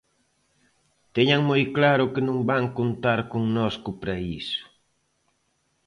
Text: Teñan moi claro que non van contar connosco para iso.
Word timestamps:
Teñan 1.15 1.41
moi 1.49 1.63
claro 1.77 2.05
que 2.13 2.21
non 2.27 2.37
van 2.49 2.65
contar 2.77 3.19
connosco 3.33 3.89
para 3.99 4.15
iso. 4.39 4.63